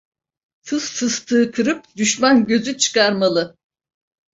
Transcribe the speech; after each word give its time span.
Fıs 0.61 0.85
fıstığı 0.95 1.51
kırıp 1.51 1.85
düşman 1.95 2.45
gözü 2.45 2.77
çıkarmalı. 2.77 3.57